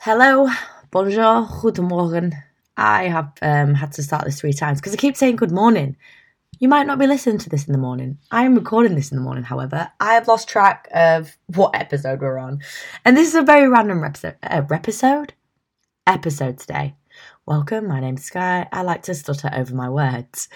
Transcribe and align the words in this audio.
Hello, 0.00 0.48
bonjour, 0.92 1.48
goedemorgen. 1.60 2.32
I 2.76 3.08
have 3.08 3.32
um, 3.42 3.74
had 3.74 3.90
to 3.94 4.02
start 4.04 4.26
this 4.26 4.40
three 4.40 4.52
times 4.52 4.78
because 4.78 4.92
I 4.94 4.96
keep 4.96 5.16
saying 5.16 5.34
good 5.34 5.50
morning. 5.50 5.96
You 6.60 6.68
might 6.68 6.86
not 6.86 7.00
be 7.00 7.08
listening 7.08 7.38
to 7.38 7.50
this 7.50 7.66
in 7.66 7.72
the 7.72 7.80
morning. 7.80 8.16
I 8.30 8.44
am 8.44 8.54
recording 8.54 8.94
this 8.94 9.10
in 9.10 9.16
the 9.16 9.24
morning, 9.24 9.42
however. 9.42 9.90
I 9.98 10.14
have 10.14 10.28
lost 10.28 10.48
track 10.48 10.86
of 10.94 11.36
what 11.46 11.74
episode 11.74 12.20
we're 12.20 12.38
on. 12.38 12.60
And 13.04 13.16
this 13.16 13.26
is 13.26 13.34
a 13.34 13.42
very 13.42 13.68
random 13.68 14.04
episode. 14.04 14.36
Uh, 14.40 14.62
episode? 14.70 15.34
Episode 16.06 16.58
today. 16.58 16.94
Welcome, 17.44 17.88
my 17.88 17.98
name's 17.98 18.22
Sky. 18.22 18.68
I 18.70 18.82
like 18.82 19.02
to 19.02 19.16
stutter 19.16 19.50
over 19.52 19.74
my 19.74 19.90
words. 19.90 20.48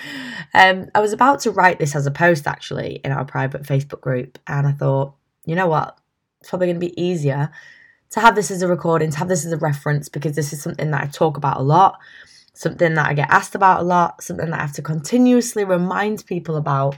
Um, 0.54 0.86
I 0.94 1.00
was 1.00 1.12
about 1.12 1.40
to 1.40 1.50
write 1.50 1.80
this 1.80 1.96
as 1.96 2.06
a 2.06 2.12
post 2.12 2.46
actually 2.46 3.00
in 3.04 3.10
our 3.10 3.24
private 3.24 3.64
Facebook 3.64 4.02
group, 4.02 4.38
and 4.46 4.68
I 4.68 4.72
thought, 4.72 5.14
you 5.44 5.56
know 5.56 5.66
what? 5.66 5.98
It's 6.40 6.50
probably 6.50 6.68
going 6.68 6.80
to 6.80 6.86
be 6.86 7.02
easier 7.02 7.50
to 8.12 8.20
have 8.20 8.34
this 8.34 8.50
as 8.50 8.62
a 8.62 8.68
recording, 8.68 9.10
to 9.10 9.18
have 9.18 9.28
this 9.28 9.44
as 9.44 9.52
a 9.52 9.56
reference, 9.58 10.08
because 10.08 10.36
this 10.36 10.52
is 10.52 10.62
something 10.62 10.90
that 10.90 11.02
I 11.02 11.06
talk 11.06 11.36
about 11.36 11.58
a 11.58 11.62
lot, 11.62 11.98
something 12.54 12.94
that 12.94 13.08
I 13.08 13.14
get 13.14 13.30
asked 13.30 13.54
about 13.54 13.80
a 13.80 13.84
lot, 13.84 14.22
something 14.22 14.50
that 14.50 14.58
I 14.58 14.62
have 14.62 14.74
to 14.74 14.82
continuously 14.82 15.64
remind 15.64 16.26
people 16.26 16.56
about. 16.56 16.96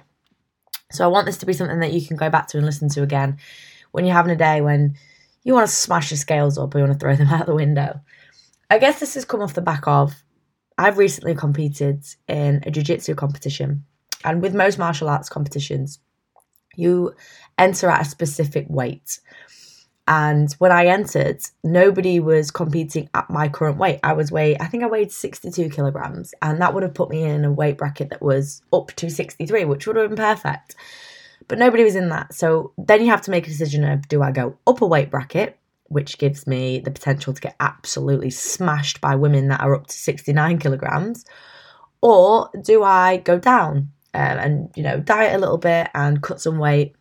So 0.91 1.05
I 1.05 1.09
want 1.09 1.27
this 1.27 1.39
to 1.39 1.47
be 1.47 1.53
something 1.53 1.81
that 1.81 1.93
you 1.93 2.07
can 2.07 2.17
go 2.17 2.31
back 2.31 2.49
to 2.49 2.59
and 2.59 2.67
listen 2.67 2.89
to 2.91 3.03
again 3.03 3.39
when 3.93 4.05
you're 4.05 4.15
having 4.15 4.33
a 4.33 4.37
day 4.37 4.61
when 4.61 4.97
you 5.45 5.55
want 5.55 5.69
to 5.69 5.75
smash 5.75 6.11
your 6.11 6.19
scales 6.19 6.59
up 6.59 6.75
or 6.75 6.79
you 6.79 6.85
want 6.85 6.99
to 6.99 6.99
throw 6.99 7.15
them 7.15 7.29
out 7.33 7.47
the 7.47 7.55
window. 7.55 8.01
I 8.69 8.79
guess 8.79 8.99
this 8.99 9.15
has 9.15 9.25
come 9.25 9.41
off 9.41 9.55
the 9.55 9.61
back 9.61 9.87
of 9.87 10.25
I've 10.77 10.99
recently 10.99 11.37
competed 11.37 12.05
in 12.27 12.61
a 12.67 12.71
jiu-jitsu 12.71 13.15
competition. 13.15 13.85
And 14.25 14.43
with 14.43 14.55
most 14.55 14.79
martial 14.79 15.09
arts 15.09 15.29
competitions, 15.29 16.01
you 16.75 17.15
enter 17.57 17.89
at 17.89 18.03
a 18.03 18.05
specific 18.05 18.67
weight. 18.69 19.21
And 20.07 20.53
when 20.59 20.71
I 20.71 20.87
entered, 20.87 21.41
nobody 21.63 22.21
was 22.21 22.51
competing 22.51 23.09
at 23.15 23.31
my 23.31 23.49
current 23.49 23.79
weight. 23.79 24.01
I 24.03 24.13
was 24.13 24.31
weighed, 24.31 24.59
I 24.61 24.67
think 24.67 24.83
I 24.83 24.87
weighed 24.87 25.11
62 25.11 25.71
kilograms, 25.71 26.35
and 26.43 26.61
that 26.61 26.75
would 26.75 26.83
have 26.83 26.95
put 26.95 27.09
me 27.09 27.23
in 27.23 27.45
a 27.45 27.53
weight 27.53 27.79
bracket 27.79 28.11
that 28.11 28.21
was 28.21 28.61
up 28.73 28.89
to 28.97 29.09
63, 29.09 29.65
which 29.65 29.87
would 29.87 29.97
have 29.97 30.11
been 30.11 30.17
perfect. 30.17 30.77
But 31.49 31.59
nobody 31.59 31.85
was 31.85 31.97
in 31.97 32.11
that. 32.11 32.35
So 32.35 32.73
then 32.77 33.01
you 33.01 33.09
have 33.09 33.23
to 33.23 33.31
make 33.31 33.47
a 33.47 33.51
decision 33.51 33.85
of 33.85 34.07
do 34.09 34.23
I 34.23 34.31
go 34.31 34.59
up 34.67 34.83
a 34.83 34.87
weight 34.87 35.11
bracket, 35.11 35.59
which 35.89 36.19
gives 36.19 36.47
me 36.47 36.81
the 36.81 36.91
potential 36.91 37.33
to 37.33 37.41
get 37.41 37.57
absolutely 37.61 38.31
smashed 38.31 39.01
by 39.01 39.15
women 39.15 39.49
that 39.49 39.61
are 39.61 39.75
up 39.75 39.87
to 39.87 39.95
69 39.95 40.59
kilograms, 40.59 41.25
or 42.03 42.51
do 42.61 42.83
I 42.83 43.19
go 43.19 43.39
down 43.39 43.91
um, 44.13 44.39
and, 44.39 44.71
you 44.77 44.83
know, 44.83 45.01
diet 45.01 45.35
a 45.35 45.39
little 45.39 45.59
bit 45.59 45.89
and 45.95 46.23
cut 46.23 46.43
some 46.43 46.59
weight? 46.59 46.95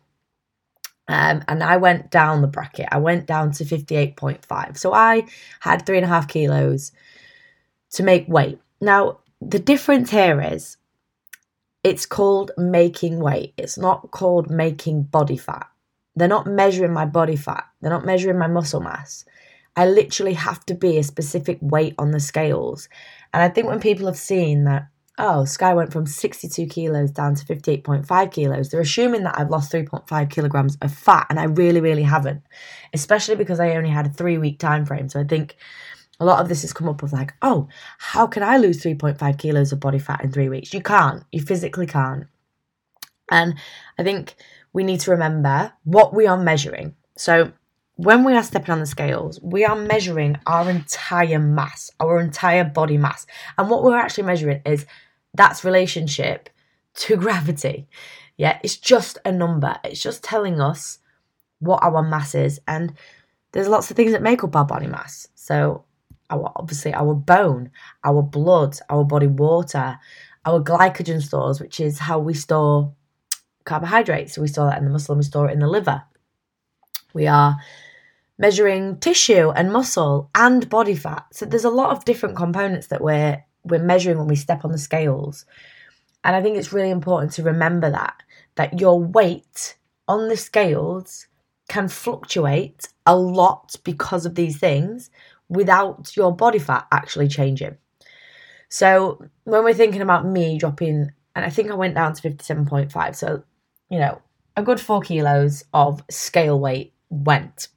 Um, 1.06 1.44
and 1.48 1.62
I 1.62 1.76
went 1.76 2.10
down 2.10 2.40
the 2.40 2.48
bracket. 2.48 2.88
I 2.90 2.98
went 2.98 3.26
down 3.26 3.52
to 3.52 3.64
58.5. 3.64 4.78
So 4.78 4.92
I 4.94 5.26
had 5.60 5.84
three 5.84 5.98
and 5.98 6.04
a 6.04 6.08
half 6.08 6.28
kilos 6.28 6.92
to 7.90 8.02
make 8.02 8.26
weight. 8.28 8.58
Now, 8.80 9.18
the 9.40 9.58
difference 9.58 10.10
here 10.10 10.40
is 10.40 10.76
it's 11.82 12.06
called 12.06 12.50
making 12.56 13.20
weight, 13.20 13.52
it's 13.58 13.76
not 13.76 14.10
called 14.10 14.50
making 14.50 15.02
body 15.02 15.36
fat. 15.36 15.66
They're 16.16 16.28
not 16.28 16.46
measuring 16.46 16.92
my 16.92 17.04
body 17.04 17.36
fat, 17.36 17.66
they're 17.80 17.90
not 17.90 18.06
measuring 18.06 18.38
my 18.38 18.46
muscle 18.46 18.80
mass. 18.80 19.24
I 19.76 19.86
literally 19.86 20.34
have 20.34 20.64
to 20.66 20.74
be 20.74 20.98
a 20.98 21.02
specific 21.02 21.58
weight 21.60 21.94
on 21.98 22.12
the 22.12 22.20
scales. 22.20 22.88
And 23.32 23.42
I 23.42 23.48
think 23.48 23.66
when 23.66 23.80
people 23.80 24.06
have 24.06 24.16
seen 24.16 24.64
that 24.64 24.86
oh, 25.18 25.44
Sky 25.44 25.74
went 25.74 25.92
from 25.92 26.06
62 26.06 26.66
kilos 26.66 27.10
down 27.10 27.34
to 27.34 27.44
58.5 27.44 28.32
kilos. 28.32 28.68
They're 28.68 28.80
assuming 28.80 29.22
that 29.24 29.38
I've 29.38 29.50
lost 29.50 29.72
3.5 29.72 30.30
kilograms 30.30 30.76
of 30.82 30.92
fat, 30.92 31.26
and 31.30 31.38
I 31.38 31.44
really, 31.44 31.80
really 31.80 32.02
haven't, 32.02 32.42
especially 32.92 33.36
because 33.36 33.60
I 33.60 33.76
only 33.76 33.90
had 33.90 34.06
a 34.06 34.10
three 34.10 34.38
week 34.38 34.58
time 34.58 34.84
frame. 34.84 35.08
So 35.08 35.20
I 35.20 35.24
think 35.24 35.56
a 36.20 36.24
lot 36.24 36.40
of 36.40 36.48
this 36.48 36.62
has 36.62 36.72
come 36.72 36.88
up 36.88 37.02
with 37.02 37.12
like, 37.12 37.34
oh, 37.42 37.68
how 37.98 38.26
can 38.26 38.42
I 38.42 38.56
lose 38.56 38.82
3.5 38.82 39.38
kilos 39.38 39.72
of 39.72 39.80
body 39.80 39.98
fat 39.98 40.22
in 40.24 40.32
three 40.32 40.48
weeks? 40.48 40.72
You 40.72 40.80
can't, 40.80 41.24
you 41.32 41.42
physically 41.42 41.86
can't. 41.86 42.26
And 43.30 43.54
I 43.98 44.02
think 44.02 44.34
we 44.72 44.84
need 44.84 45.00
to 45.00 45.10
remember 45.10 45.72
what 45.84 46.14
we 46.14 46.26
are 46.26 46.36
measuring. 46.36 46.94
So 47.16 47.52
when 47.96 48.24
we 48.24 48.34
are 48.34 48.42
stepping 48.42 48.72
on 48.72 48.80
the 48.80 48.86
scales, 48.86 49.40
we 49.42 49.64
are 49.64 49.76
measuring 49.76 50.36
our 50.46 50.68
entire 50.68 51.38
mass, 51.38 51.90
our 52.00 52.20
entire 52.20 52.64
body 52.64 52.98
mass. 52.98 53.26
And 53.56 53.70
what 53.70 53.82
we're 53.82 53.96
actually 53.96 54.24
measuring 54.24 54.62
is 54.66 54.86
that's 55.34 55.64
relationship 55.64 56.48
to 56.94 57.16
gravity. 57.24 57.88
Yeah, 58.36 58.58
it's 58.62 58.76
just 58.76 59.18
a 59.24 59.32
number. 59.32 59.76
It's 59.84 60.02
just 60.02 60.24
telling 60.24 60.60
us 60.60 60.98
what 61.60 61.82
our 61.82 62.02
mass 62.02 62.34
is. 62.34 62.60
And 62.66 62.94
there's 63.52 63.68
lots 63.68 63.90
of 63.90 63.96
things 63.96 64.12
that 64.12 64.22
make 64.22 64.42
up 64.42 64.56
our 64.56 64.64
body 64.64 64.86
mass. 64.86 65.28
So, 65.34 65.84
our 66.30 66.52
obviously 66.56 66.94
our 66.94 67.14
bone, 67.14 67.70
our 68.02 68.22
blood, 68.22 68.78
our 68.88 69.04
body 69.04 69.26
water, 69.26 69.98
our 70.44 70.60
glycogen 70.60 71.22
stores, 71.22 71.60
which 71.60 71.80
is 71.80 71.98
how 71.98 72.18
we 72.18 72.34
store 72.34 72.92
carbohydrates. 73.64 74.34
So 74.34 74.42
we 74.42 74.48
store 74.48 74.66
that 74.66 74.78
in 74.78 74.84
the 74.84 74.90
muscle 74.90 75.12
and 75.12 75.20
we 75.20 75.24
store 75.24 75.48
it 75.48 75.52
in 75.52 75.60
the 75.60 75.68
liver. 75.68 76.02
We 77.12 77.26
are 77.26 77.56
measuring 78.38 78.98
tissue 78.98 79.50
and 79.50 79.72
muscle 79.72 80.30
and 80.34 80.68
body 80.68 80.96
fat. 80.96 81.26
So 81.32 81.46
there's 81.46 81.64
a 81.64 81.70
lot 81.70 81.90
of 81.90 82.04
different 82.04 82.36
components 82.36 82.88
that 82.88 83.00
we're 83.00 83.42
we're 83.64 83.82
measuring 83.82 84.18
when 84.18 84.28
we 84.28 84.36
step 84.36 84.64
on 84.64 84.72
the 84.72 84.78
scales. 84.78 85.44
And 86.22 86.34
I 86.34 86.42
think 86.42 86.56
it's 86.56 86.72
really 86.72 86.90
important 86.90 87.32
to 87.32 87.42
remember 87.42 87.90
that 87.90 88.22
that 88.56 88.80
your 88.80 89.00
weight 89.02 89.76
on 90.06 90.28
the 90.28 90.36
scales 90.36 91.26
can 91.68 91.88
fluctuate 91.88 92.88
a 93.06 93.16
lot 93.16 93.74
because 93.84 94.26
of 94.26 94.34
these 94.34 94.58
things 94.58 95.10
without 95.48 96.16
your 96.16 96.34
body 96.34 96.58
fat 96.58 96.86
actually 96.92 97.28
changing. 97.28 97.76
So 98.68 99.24
when 99.44 99.64
we're 99.64 99.74
thinking 99.74 100.02
about 100.02 100.26
me 100.26 100.58
dropping, 100.58 101.10
and 101.34 101.44
I 101.44 101.50
think 101.50 101.70
I 101.70 101.74
went 101.74 101.94
down 101.94 102.14
to 102.14 102.30
57.5, 102.30 103.16
so 103.16 103.42
you 103.90 103.98
know, 103.98 104.20
a 104.56 104.62
good 104.62 104.80
four 104.80 105.00
kilos 105.00 105.64
of 105.72 106.02
scale 106.10 106.58
weight 106.58 106.92
went. 107.10 107.68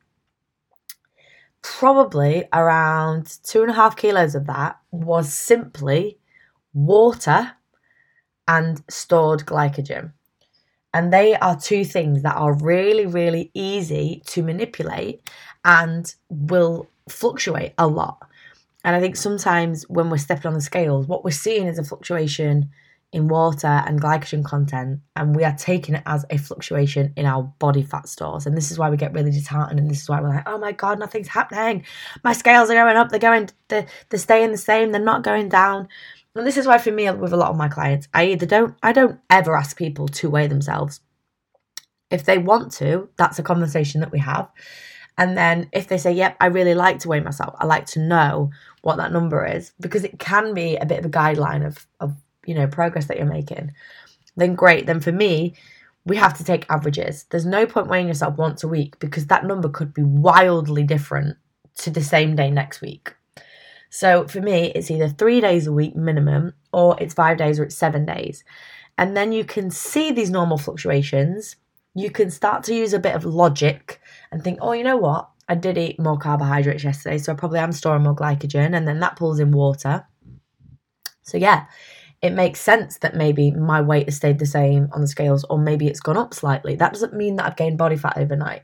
Probably 1.75 2.45
around 2.53 3.37
two 3.43 3.61
and 3.61 3.69
a 3.69 3.73
half 3.73 3.97
kilos 3.97 4.35
of 4.35 4.47
that 4.47 4.79
was 4.91 5.33
simply 5.33 6.17
water 6.73 7.51
and 8.47 8.81
stored 8.89 9.41
glycogen. 9.41 10.13
And 10.93 11.11
they 11.11 11.35
are 11.35 11.59
two 11.59 11.83
things 11.83 12.23
that 12.23 12.35
are 12.35 12.53
really, 12.53 13.05
really 13.05 13.51
easy 13.53 14.23
to 14.27 14.41
manipulate 14.41 15.29
and 15.65 16.15
will 16.29 16.87
fluctuate 17.09 17.73
a 17.77 17.85
lot. 17.85 18.17
And 18.83 18.95
I 18.95 19.01
think 19.01 19.17
sometimes 19.17 19.83
when 19.89 20.09
we're 20.09 20.17
stepping 20.17 20.47
on 20.47 20.53
the 20.53 20.61
scales, 20.61 21.05
what 21.05 21.25
we're 21.25 21.31
seeing 21.31 21.67
is 21.67 21.77
a 21.77 21.83
fluctuation 21.83 22.69
in 23.13 23.29
water 23.29 23.67
and 23.67 24.01
glycogen 24.01 24.43
content, 24.43 24.99
and 25.15 25.35
we 25.35 25.43
are 25.43 25.55
taking 25.55 25.95
it 25.95 26.03
as 26.05 26.25
a 26.29 26.37
fluctuation 26.37 27.13
in 27.15 27.25
our 27.25 27.43
body 27.59 27.81
fat 27.81 28.07
stores. 28.07 28.45
And 28.45 28.57
this 28.57 28.69
is 28.69 28.77
why 28.77 28.89
we 28.89 28.97
get 28.97 29.13
really 29.13 29.31
disheartened, 29.31 29.79
and 29.79 29.89
this 29.89 30.01
is 30.01 30.09
why 30.09 30.19
we're 30.19 30.29
like, 30.29 30.47
oh 30.47 30.57
my 30.57 30.73
god, 30.73 30.99
nothing's 30.99 31.29
happening. 31.29 31.85
My 32.23 32.33
scales 32.33 32.69
are 32.69 32.75
going 32.75 32.97
up, 32.97 33.09
they're 33.09 33.19
going, 33.19 33.49
they're, 33.69 33.87
they're 34.09 34.19
staying 34.19 34.51
the 34.51 34.57
same, 34.57 34.91
they're 34.91 35.01
not 35.01 35.23
going 35.23 35.49
down. 35.49 35.87
And 36.35 36.45
this 36.45 36.57
is 36.57 36.67
why 36.67 36.77
for 36.77 36.91
me, 36.91 37.09
with 37.11 37.33
a 37.33 37.37
lot 37.37 37.49
of 37.49 37.57
my 37.57 37.69
clients, 37.69 38.07
I 38.13 38.27
either 38.27 38.45
don't, 38.45 38.75
I 38.83 38.91
don't 38.91 39.19
ever 39.29 39.57
ask 39.57 39.77
people 39.77 40.07
to 40.09 40.29
weigh 40.29 40.47
themselves. 40.47 40.99
If 42.11 42.25
they 42.25 42.37
want 42.37 42.71
to, 42.73 43.09
that's 43.17 43.39
a 43.39 43.43
conversation 43.43 44.01
that 44.01 44.11
we 44.11 44.19
have. 44.19 44.49
And 45.17 45.35
then 45.35 45.67
if 45.71 45.87
they 45.87 45.97
say, 45.97 46.11
yep, 46.11 46.37
I 46.39 46.47
really 46.47 46.75
like 46.75 46.99
to 46.99 47.07
weigh 47.07 47.21
myself, 47.21 47.55
I 47.57 47.65
like 47.65 47.87
to 47.87 47.99
know 47.99 48.51
what 48.81 48.97
that 48.97 49.11
number 49.11 49.45
is 49.45 49.73
because 49.79 50.03
it 50.03 50.19
can 50.19 50.53
be 50.53 50.75
a 50.75 50.85
bit 50.85 50.99
of 50.99 51.05
a 51.05 51.09
guideline 51.09 51.65
of, 51.65 51.87
of 51.99 52.15
you 52.47 52.55
know 52.55 52.67
progress 52.67 53.05
that 53.05 53.17
you're 53.17 53.25
making 53.25 53.71
then 54.37 54.55
great. 54.55 54.85
Then 54.85 55.01
for 55.01 55.11
me 55.11 55.55
we 56.05 56.15
have 56.15 56.37
to 56.37 56.43
take 56.43 56.65
averages. 56.69 57.25
There's 57.29 57.45
no 57.45 57.65
point 57.65 57.87
weighing 57.87 58.07
yourself 58.07 58.37
once 58.37 58.63
a 58.63 58.67
week 58.67 58.97
because 58.99 59.27
that 59.27 59.45
number 59.45 59.67
could 59.67 59.93
be 59.93 60.03
wildly 60.03 60.83
different 60.83 61.35
to 61.79 61.89
the 61.89 62.03
same 62.03 62.35
day 62.35 62.49
next 62.49 62.79
week. 62.79 63.13
So 63.89 64.25
for 64.27 64.39
me 64.39 64.71
it's 64.73 64.89
either 64.89 65.09
three 65.09 65.41
days 65.41 65.67
a 65.67 65.73
week 65.73 65.95
minimum 65.95 66.53
or 66.71 66.95
it's 67.01 67.13
five 67.13 67.37
days 67.37 67.59
or 67.59 67.63
it's 67.63 67.75
seven 67.75 68.05
days. 68.05 68.45
And 68.97 69.17
then 69.17 69.31
you 69.31 69.43
can 69.43 69.69
see 69.69 70.11
these 70.11 70.29
normal 70.29 70.57
fluctuations. 70.57 71.57
You 71.93 72.09
can 72.09 72.31
start 72.31 72.63
to 72.65 72.73
use 72.73 72.93
a 72.93 72.99
bit 72.99 73.15
of 73.15 73.25
logic 73.25 73.99
and 74.31 74.41
think 74.41 74.59
oh 74.61 74.71
you 74.71 74.83
know 74.83 74.97
what? 74.97 75.29
I 75.49 75.55
did 75.55 75.77
eat 75.77 75.99
more 75.99 76.17
carbohydrates 76.17 76.83
yesterday, 76.83 77.17
so 77.17 77.31
I 77.31 77.35
probably 77.35 77.59
am 77.59 77.71
storing 77.71 78.03
more 78.03 78.13
glycogen, 78.13 78.75
and 78.75 78.85
then 78.85 78.99
that 78.99 79.15
pulls 79.15 79.39
in 79.39 79.51
water. 79.51 80.05
So, 81.23 81.37
yeah, 81.37 81.67
it 82.21 82.31
makes 82.31 82.59
sense 82.59 82.97
that 82.99 83.15
maybe 83.15 83.51
my 83.51 83.81
weight 83.81 84.07
has 84.07 84.15
stayed 84.15 84.39
the 84.39 84.45
same 84.45 84.89
on 84.91 85.01
the 85.01 85.07
scales 85.07 85.43
or 85.49 85.59
maybe 85.59 85.87
it's 85.87 85.99
gone 85.99 86.17
up 86.17 86.33
slightly. 86.33 86.75
That 86.75 86.93
doesn't 86.93 87.13
mean 87.13 87.35
that 87.35 87.45
I've 87.45 87.55
gained 87.55 87.77
body 87.77 87.95
fat 87.95 88.17
overnight. 88.17 88.63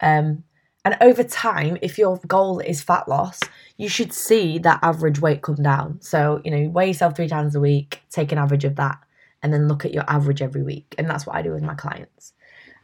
Um, 0.00 0.44
and 0.84 0.96
over 1.00 1.22
time, 1.22 1.78
if 1.80 1.98
your 1.98 2.18
goal 2.26 2.58
is 2.58 2.82
fat 2.82 3.08
loss, 3.08 3.38
you 3.76 3.88
should 3.88 4.12
see 4.12 4.58
that 4.58 4.80
average 4.82 5.20
weight 5.20 5.42
come 5.42 5.56
down. 5.56 6.00
So, 6.00 6.40
you 6.44 6.50
know, 6.50 6.68
weigh 6.70 6.88
yourself 6.88 7.16
three 7.16 7.28
times 7.28 7.54
a 7.54 7.60
week, 7.60 8.02
take 8.10 8.32
an 8.32 8.38
average 8.38 8.64
of 8.64 8.76
that, 8.76 8.98
and 9.42 9.52
then 9.52 9.68
look 9.68 9.84
at 9.84 9.94
your 9.94 10.04
average 10.08 10.42
every 10.42 10.62
week. 10.62 10.94
And 10.98 11.08
that's 11.08 11.26
what 11.26 11.36
I 11.36 11.42
do 11.42 11.52
with 11.52 11.62
my 11.62 11.74
clients. 11.74 12.32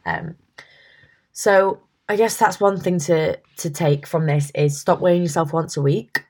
Um, 0.05 0.35
so, 1.33 1.81
I 2.07 2.15
guess 2.15 2.37
that's 2.37 2.59
one 2.59 2.79
thing 2.79 2.99
to 3.01 3.37
to 3.57 3.69
take 3.69 4.07
from 4.07 4.25
this 4.25 4.51
is 4.55 4.79
stop 4.79 4.99
weighing 4.99 5.21
yourself 5.21 5.53
once 5.53 5.77
a 5.77 5.81
week. 5.81 6.23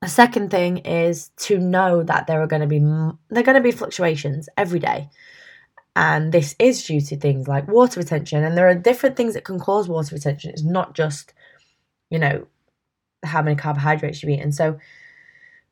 A 0.00 0.08
second 0.08 0.50
thing 0.50 0.78
is 0.78 1.30
to 1.38 1.58
know 1.58 2.02
that 2.04 2.26
there 2.26 2.40
are 2.40 2.46
going 2.46 2.62
to 2.62 2.68
be 2.68 2.78
there 2.78 3.40
are 3.40 3.42
going 3.42 3.56
to 3.56 3.60
be 3.60 3.72
fluctuations 3.72 4.48
every 4.56 4.78
day. 4.78 5.10
And 5.96 6.30
this 6.30 6.54
is 6.60 6.84
due 6.84 7.00
to 7.00 7.16
things 7.16 7.48
like 7.48 7.66
water 7.66 7.98
retention 7.98 8.44
and 8.44 8.56
there 8.56 8.68
are 8.68 8.74
different 8.74 9.16
things 9.16 9.34
that 9.34 9.44
can 9.44 9.58
cause 9.58 9.88
water 9.88 10.14
retention. 10.14 10.50
It's 10.50 10.62
not 10.62 10.94
just 10.94 11.32
you 12.10 12.18
know 12.18 12.46
how 13.24 13.42
many 13.42 13.56
carbohydrates 13.56 14.22
you 14.22 14.30
eat. 14.30 14.40
And 14.40 14.54
so 14.54 14.78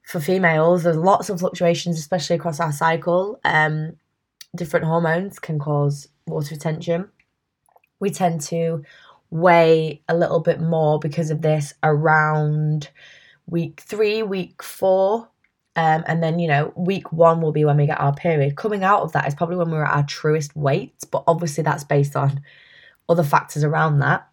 for 0.03 0.21
females, 0.21 0.85
there's 0.85 0.97
lots 0.97 1.29
of 1.31 1.41
fluctuations, 1.41 1.99
especially 1.99 2.37
across 2.37 2.61
our 2.61 2.73
cycle. 2.73 3.41
Um, 3.45 3.97
different 4.55 4.87
hormones 4.87 5.39
can 5.39 5.59
cause 5.59 6.09
water 6.27 6.55
retention. 6.55 7.09
We 7.99 8.11
tend 8.11 8.41
to 8.43 8.85
weigh 9.31 10.03
a 10.09 10.17
little 10.17 10.41
bit 10.41 10.61
more 10.61 10.99
because 10.99 11.31
of 11.31 11.43
this 11.43 11.75
around 11.83 12.91
week 13.47 13.81
three, 13.81 14.23
week 14.23 14.63
four. 14.63 15.29
Um, 15.77 16.05
and 16.07 16.23
then, 16.23 16.39
you 16.39 16.49
know, 16.49 16.73
week 16.75 17.13
one 17.13 17.43
will 17.43 17.53
be 17.53 17.65
when 17.65 17.77
we 17.77 17.87
get 17.87 18.01
our 18.01 18.15
period. 18.15 18.57
Coming 18.57 18.83
out 18.83 19.03
of 19.03 19.13
that 19.13 19.29
is 19.29 19.35
probably 19.35 19.57
when 19.57 19.71
we're 19.71 19.85
at 19.85 19.95
our 19.95 20.07
truest 20.07 20.57
weight, 20.57 20.95
but 21.11 21.23
obviously 21.27 21.63
that's 21.63 21.85
based 21.85 22.17
on 22.17 22.41
other 23.09 23.23
factors 23.23 23.63
around 23.63 23.99
that. 23.99 24.27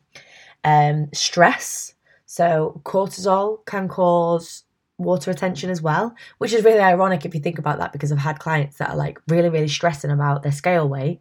Um, 0.64 1.10
stress. 1.14 1.94
So, 2.26 2.82
cortisol 2.86 3.66
can 3.66 3.90
cause 3.90 4.64
water 4.98 5.32
retention 5.32 5.70
as 5.70 5.82
well, 5.82 6.16
which 6.38 6.54
is 6.54 6.64
really 6.64 6.80
ironic 6.80 7.26
if 7.26 7.36
you 7.36 7.42
think 7.42 7.60
about 7.60 7.80
that 7.80 7.92
because 7.92 8.12
I've 8.12 8.20
had 8.20 8.40
clients 8.40 8.78
that 8.78 8.92
are 8.92 8.96
like 8.96 9.20
really, 9.28 9.50
really 9.50 9.68
stressing 9.68 10.12
about 10.12 10.44
their 10.44 10.52
scale 10.52 10.88
weight 10.88 11.20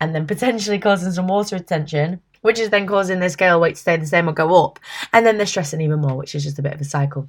and 0.00 0.14
then 0.14 0.26
potentially 0.26 0.78
causing 0.78 1.12
some 1.12 1.28
water 1.28 1.56
retention, 1.56 2.20
which 2.44 2.58
is 2.58 2.68
then 2.68 2.86
causing 2.86 3.20
their 3.20 3.30
scale 3.30 3.58
weight 3.58 3.74
to 3.74 3.80
stay 3.80 3.96
the 3.96 4.04
same 4.04 4.28
or 4.28 4.32
go 4.34 4.66
up. 4.66 4.78
And 5.14 5.24
then 5.24 5.38
they're 5.38 5.46
stressing 5.46 5.80
even 5.80 6.02
more, 6.02 6.14
which 6.14 6.34
is 6.34 6.44
just 6.44 6.58
a 6.58 6.62
bit 6.62 6.74
of 6.74 6.80
a 6.82 6.84
cycle. 6.84 7.26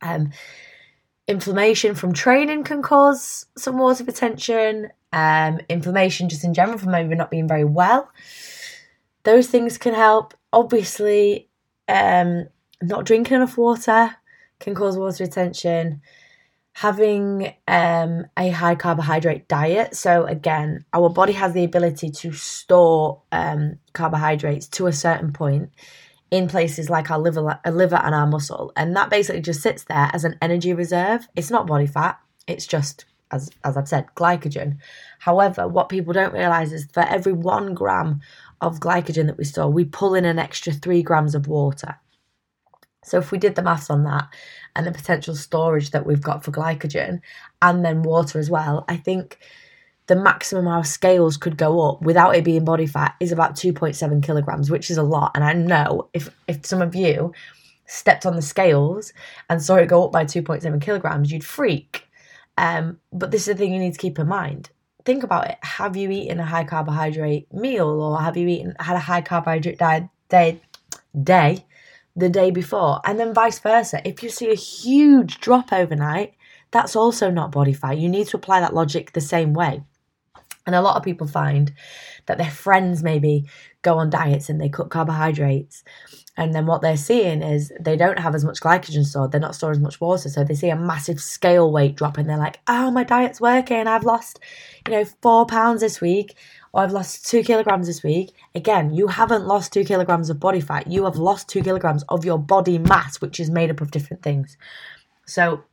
Um, 0.00 0.30
inflammation 1.26 1.96
from 1.96 2.12
training 2.12 2.62
can 2.62 2.80
cause 2.80 3.46
some 3.58 3.76
water 3.76 4.04
retention. 4.04 4.90
Um, 5.12 5.58
inflammation 5.68 6.28
just 6.28 6.44
in 6.44 6.54
general 6.54 6.78
from 6.78 6.92
maybe 6.92 7.16
not 7.16 7.32
being 7.32 7.48
very 7.48 7.64
well. 7.64 8.08
Those 9.24 9.48
things 9.48 9.78
can 9.78 9.94
help. 9.94 10.32
Obviously, 10.52 11.48
um, 11.88 12.46
not 12.80 13.06
drinking 13.06 13.38
enough 13.38 13.58
water 13.58 14.14
can 14.60 14.76
cause 14.76 14.96
water 14.96 15.24
retention. 15.24 16.02
Having 16.74 17.54
um, 17.68 18.26
a 18.36 18.50
high 18.50 18.74
carbohydrate 18.74 19.48
diet. 19.48 19.94
So, 19.94 20.26
again, 20.26 20.84
our 20.92 21.08
body 21.08 21.32
has 21.32 21.52
the 21.52 21.64
ability 21.64 22.10
to 22.10 22.32
store 22.32 23.22
um, 23.32 23.78
carbohydrates 23.92 24.66
to 24.68 24.88
a 24.88 24.92
certain 24.92 25.32
point 25.32 25.70
in 26.32 26.48
places 26.48 26.90
like 26.90 27.12
our 27.12 27.18
liver, 27.18 27.60
our 27.64 27.72
liver 27.72 28.00
and 28.02 28.12
our 28.12 28.26
muscle. 28.26 28.72
And 28.76 28.96
that 28.96 29.08
basically 29.08 29.40
just 29.40 29.62
sits 29.62 29.84
there 29.84 30.10
as 30.12 30.24
an 30.24 30.36
energy 30.42 30.74
reserve. 30.74 31.28
It's 31.36 31.50
not 31.50 31.68
body 31.68 31.86
fat, 31.86 32.18
it's 32.48 32.66
just, 32.66 33.04
as, 33.30 33.50
as 33.62 33.76
I've 33.76 33.86
said, 33.86 34.06
glycogen. 34.16 34.78
However, 35.20 35.68
what 35.68 35.88
people 35.88 36.12
don't 36.12 36.34
realize 36.34 36.72
is 36.72 36.88
for 36.92 37.04
every 37.04 37.32
one 37.32 37.72
gram 37.72 38.20
of 38.60 38.80
glycogen 38.80 39.26
that 39.26 39.38
we 39.38 39.44
store, 39.44 39.70
we 39.70 39.84
pull 39.84 40.14
in 40.14 40.24
an 40.24 40.40
extra 40.40 40.72
three 40.72 41.02
grams 41.02 41.36
of 41.36 41.46
water. 41.46 42.00
So 43.04 43.18
if 43.18 43.30
we 43.30 43.38
did 43.38 43.54
the 43.54 43.62
maths 43.62 43.90
on 43.90 44.04
that 44.04 44.28
and 44.74 44.86
the 44.86 44.92
potential 44.92 45.34
storage 45.34 45.90
that 45.90 46.06
we've 46.06 46.22
got 46.22 46.44
for 46.44 46.50
glycogen 46.50 47.20
and 47.62 47.84
then 47.84 48.02
water 48.02 48.38
as 48.38 48.50
well, 48.50 48.84
I 48.88 48.96
think 48.96 49.38
the 50.06 50.16
maximum 50.16 50.68
our 50.68 50.84
scales 50.84 51.36
could 51.36 51.56
go 51.56 51.88
up 51.88 52.02
without 52.02 52.36
it 52.36 52.44
being 52.44 52.64
body 52.64 52.86
fat 52.86 53.14
is 53.20 53.32
about 53.32 53.54
2.7 53.54 54.22
kilograms, 54.22 54.70
which 54.70 54.90
is 54.90 54.98
a 54.98 55.02
lot. 55.02 55.32
And 55.34 55.44
I 55.44 55.52
know 55.54 56.08
if, 56.12 56.28
if 56.46 56.66
some 56.66 56.82
of 56.82 56.94
you 56.94 57.32
stepped 57.86 58.26
on 58.26 58.36
the 58.36 58.42
scales 58.42 59.12
and 59.48 59.62
saw 59.62 59.76
it 59.76 59.88
go 59.88 60.04
up 60.04 60.12
by 60.12 60.24
2.7 60.24 60.80
kilograms, 60.80 61.30
you'd 61.32 61.44
freak. 61.44 62.06
Um, 62.58 62.98
but 63.12 63.30
this 63.30 63.42
is 63.42 63.46
the 63.46 63.54
thing 63.54 63.72
you 63.72 63.80
need 63.80 63.94
to 63.94 63.98
keep 63.98 64.18
in 64.18 64.28
mind. 64.28 64.70
Think 65.04 65.22
about 65.22 65.48
it. 65.48 65.58
Have 65.62 65.96
you 65.96 66.10
eaten 66.10 66.40
a 66.40 66.46
high 66.46 66.64
carbohydrate 66.64 67.52
meal 67.52 67.88
or 67.88 68.20
have 68.20 68.36
you 68.36 68.48
eaten 68.48 68.74
had 68.78 68.96
a 68.96 69.00
high 69.00 69.20
carbohydrate 69.20 69.78
diet 69.78 70.04
day, 70.28 70.60
day 71.22 71.64
the 72.16 72.28
day 72.28 72.50
before. 72.50 73.00
And 73.04 73.18
then 73.18 73.34
vice 73.34 73.58
versa. 73.58 74.06
If 74.06 74.22
you 74.22 74.30
see 74.30 74.50
a 74.50 74.54
huge 74.54 75.40
drop 75.40 75.72
overnight, 75.72 76.34
that's 76.70 76.96
also 76.96 77.30
not 77.30 77.52
body 77.52 77.72
fat. 77.72 77.98
You 77.98 78.08
need 78.08 78.28
to 78.28 78.36
apply 78.36 78.60
that 78.60 78.74
logic 78.74 79.12
the 79.12 79.20
same 79.20 79.52
way. 79.52 79.82
And 80.66 80.74
a 80.74 80.80
lot 80.80 80.96
of 80.96 81.02
people 81.02 81.26
find 81.26 81.72
that 82.26 82.38
their 82.38 82.50
friends 82.50 83.02
maybe 83.02 83.46
go 83.82 83.98
on 83.98 84.10
diets 84.10 84.48
and 84.48 84.60
they 84.60 84.68
cut 84.68 84.90
carbohydrates. 84.90 85.84
And 86.36 86.54
then 86.54 86.66
what 86.66 86.82
they're 86.82 86.96
seeing 86.96 87.42
is 87.42 87.72
they 87.78 87.96
don't 87.96 88.18
have 88.18 88.34
as 88.34 88.44
much 88.44 88.60
glycogen 88.60 89.04
stored, 89.04 89.30
they're 89.30 89.40
not 89.40 89.54
storing 89.54 89.76
as 89.76 89.82
much 89.82 90.00
water. 90.00 90.28
So 90.28 90.42
they 90.42 90.54
see 90.54 90.70
a 90.70 90.76
massive 90.76 91.20
scale 91.20 91.70
weight 91.70 91.96
drop 91.96 92.18
and 92.18 92.28
they're 92.28 92.38
like, 92.38 92.58
oh, 92.66 92.90
my 92.90 93.04
diet's 93.04 93.40
working. 93.40 93.86
I've 93.86 94.04
lost, 94.04 94.40
you 94.86 94.94
know, 94.94 95.04
four 95.04 95.46
pounds 95.46 95.80
this 95.80 96.00
week 96.00 96.34
I've 96.74 96.92
lost 96.92 97.26
two 97.28 97.42
kilograms 97.42 97.86
this 97.86 98.02
week. 98.02 98.32
Again, 98.54 98.92
you 98.92 99.06
haven't 99.06 99.46
lost 99.46 99.72
two 99.72 99.84
kilograms 99.84 100.30
of 100.30 100.40
body 100.40 100.60
fat. 100.60 100.86
You 100.86 101.04
have 101.04 101.16
lost 101.16 101.48
two 101.48 101.62
kilograms 101.62 102.02
of 102.08 102.24
your 102.24 102.38
body 102.38 102.78
mass, 102.78 103.20
which 103.20 103.38
is 103.38 103.50
made 103.50 103.70
up 103.70 103.80
of 103.80 103.90
different 103.90 104.22
things. 104.22 104.56
So 105.26 105.64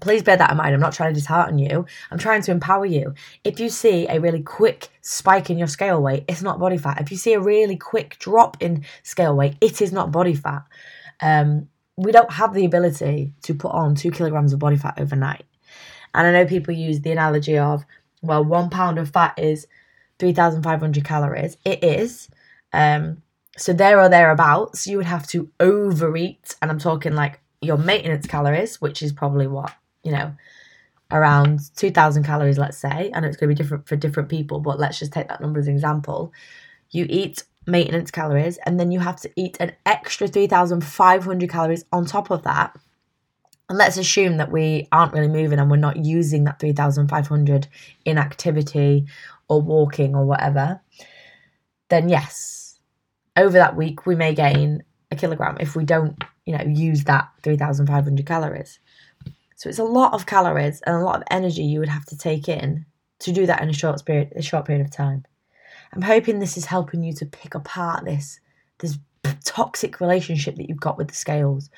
please 0.00 0.22
bear 0.22 0.36
that 0.36 0.50
in 0.50 0.56
mind. 0.56 0.74
I'm 0.74 0.80
not 0.80 0.92
trying 0.92 1.12
to 1.12 1.20
dishearten 1.20 1.58
you. 1.58 1.86
I'm 2.10 2.18
trying 2.18 2.42
to 2.42 2.50
empower 2.52 2.86
you. 2.86 3.14
If 3.44 3.58
you 3.58 3.68
see 3.68 4.06
a 4.08 4.20
really 4.20 4.42
quick 4.42 4.88
spike 5.00 5.50
in 5.50 5.58
your 5.58 5.66
scale 5.66 6.00
weight, 6.00 6.24
it's 6.28 6.42
not 6.42 6.60
body 6.60 6.78
fat. 6.78 7.00
If 7.00 7.10
you 7.10 7.16
see 7.16 7.32
a 7.32 7.40
really 7.40 7.76
quick 7.76 8.18
drop 8.18 8.56
in 8.60 8.84
scale 9.02 9.36
weight, 9.36 9.56
it 9.60 9.82
is 9.82 9.92
not 9.92 10.12
body 10.12 10.34
fat. 10.34 10.62
Um, 11.20 11.68
we 11.96 12.12
don't 12.12 12.32
have 12.32 12.54
the 12.54 12.64
ability 12.64 13.32
to 13.42 13.54
put 13.54 13.72
on 13.72 13.96
two 13.96 14.12
kilograms 14.12 14.52
of 14.52 14.60
body 14.60 14.76
fat 14.76 14.94
overnight. 14.98 15.44
And 16.14 16.26
I 16.26 16.32
know 16.32 16.46
people 16.46 16.72
use 16.72 17.00
the 17.00 17.10
analogy 17.10 17.58
of, 17.58 17.84
well, 18.22 18.44
one 18.44 18.70
pound 18.70 18.98
of 18.98 19.10
fat 19.10 19.34
is 19.36 19.66
3,500 20.18 21.04
calories. 21.04 21.56
It 21.64 21.82
is. 21.82 22.28
Um, 22.72 23.22
so 23.56 23.72
there 23.72 24.00
or 24.00 24.08
thereabouts, 24.08 24.86
you 24.86 24.96
would 24.96 25.06
have 25.06 25.26
to 25.28 25.50
overeat. 25.60 26.56
And 26.62 26.70
I'm 26.70 26.78
talking 26.78 27.14
like 27.14 27.40
your 27.60 27.76
maintenance 27.76 28.26
calories, 28.26 28.80
which 28.80 29.02
is 29.02 29.12
probably 29.12 29.46
what, 29.46 29.72
you 30.04 30.12
know, 30.12 30.32
around 31.10 31.60
2,000 31.76 32.22
calories, 32.22 32.58
let's 32.58 32.78
say. 32.78 33.10
And 33.12 33.24
it's 33.24 33.36
going 33.36 33.48
to 33.48 33.54
be 33.54 33.62
different 33.62 33.88
for 33.88 33.96
different 33.96 34.28
people, 34.28 34.60
but 34.60 34.78
let's 34.78 34.98
just 34.98 35.12
take 35.12 35.28
that 35.28 35.40
number 35.40 35.58
as 35.58 35.66
an 35.66 35.74
example. 35.74 36.32
You 36.90 37.06
eat 37.08 37.42
maintenance 37.66 38.10
calories, 38.10 38.58
and 38.64 38.80
then 38.80 38.90
you 38.90 39.00
have 39.00 39.20
to 39.20 39.30
eat 39.36 39.56
an 39.60 39.72
extra 39.84 40.26
3,500 40.26 41.50
calories 41.50 41.84
on 41.92 42.06
top 42.06 42.30
of 42.30 42.42
that. 42.44 42.76
And 43.68 43.76
let's 43.76 43.98
assume 43.98 44.38
that 44.38 44.50
we 44.50 44.88
aren't 44.92 45.12
really 45.12 45.28
moving 45.28 45.58
and 45.58 45.70
we're 45.70 45.76
not 45.76 45.96
using 45.96 46.44
that 46.44 46.58
3,500 46.58 47.68
in 48.06 48.16
activity 48.16 49.06
or 49.48 49.60
walking 49.60 50.14
or 50.14 50.24
whatever, 50.24 50.80
then 51.88 52.08
yes, 52.08 52.78
over 53.36 53.58
that 53.58 53.76
week 53.76 54.06
we 54.06 54.14
may 54.14 54.34
gain 54.34 54.82
a 55.10 55.16
kilogram 55.16 55.56
if 55.60 55.74
we 55.74 55.84
don't, 55.84 56.22
you 56.44 56.56
know, 56.56 56.64
use 56.64 57.04
that 57.04 57.28
3,500 57.42 58.26
calories. 58.26 58.78
So 59.56 59.68
it's 59.68 59.78
a 59.78 59.84
lot 59.84 60.12
of 60.12 60.26
calories 60.26 60.80
and 60.82 60.96
a 60.96 61.00
lot 61.00 61.16
of 61.16 61.24
energy 61.30 61.62
you 61.62 61.80
would 61.80 61.88
have 61.88 62.04
to 62.06 62.16
take 62.16 62.48
in 62.48 62.86
to 63.20 63.32
do 63.32 63.46
that 63.46 63.62
in 63.62 63.68
a 63.68 63.72
short 63.72 64.04
period, 64.04 64.32
a 64.36 64.42
short 64.42 64.66
period 64.66 64.84
of 64.84 64.92
time. 64.92 65.24
I'm 65.92 66.02
hoping 66.02 66.38
this 66.38 66.56
is 66.56 66.66
helping 66.66 67.02
you 67.02 67.12
to 67.14 67.26
pick 67.26 67.54
apart 67.54 68.04
this 68.04 68.40
this 68.78 68.98
toxic 69.44 70.00
relationship 70.00 70.56
that 70.56 70.68
you've 70.68 70.80
got 70.80 70.96
with 70.96 71.08
the 71.08 71.14
scales. 71.14 71.70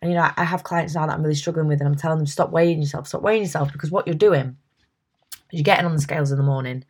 And 0.00 0.10
you 0.10 0.16
know, 0.16 0.30
I 0.36 0.44
have 0.44 0.64
clients 0.64 0.94
now 0.94 1.06
that 1.06 1.12
I'm 1.12 1.22
really 1.22 1.34
struggling 1.34 1.68
with, 1.68 1.80
and 1.80 1.88
I'm 1.88 1.96
telling 1.96 2.18
them 2.18 2.26
stop 2.26 2.50
weighing 2.50 2.80
yourself, 2.80 3.08
stop 3.08 3.22
weighing 3.22 3.42
yourself, 3.42 3.72
because 3.72 3.90
what 3.90 4.06
you're 4.06 4.14
doing 4.14 4.56
you're 5.50 5.62
getting 5.62 5.86
on 5.86 5.94
the 5.94 6.00
scales 6.00 6.30
in 6.30 6.38
the 6.38 6.44
morning, 6.44 6.84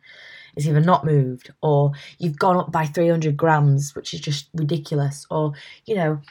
it's 0.55 0.65
either 0.65 0.81
not 0.81 1.05
moved 1.05 1.51
or 1.61 1.91
you've 2.17 2.39
gone 2.39 2.57
up 2.57 2.71
by 2.71 2.85
300 2.85 3.37
grams, 3.37 3.95
which 3.95 4.13
is 4.13 4.19
just 4.19 4.49
ridiculous. 4.53 5.25
Or, 5.29 5.53
you 5.85 5.95
know, 5.95 6.21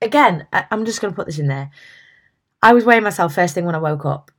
again, 0.00 0.46
I'm 0.52 0.84
just 0.84 1.00
going 1.00 1.12
to 1.12 1.16
put 1.16 1.26
this 1.26 1.38
in 1.38 1.48
there. 1.48 1.70
I 2.62 2.72
was 2.72 2.84
weighing 2.84 3.02
myself 3.02 3.34
first 3.34 3.54
thing 3.54 3.64
when 3.64 3.74
I 3.74 3.78
woke 3.78 4.06
up. 4.06 4.30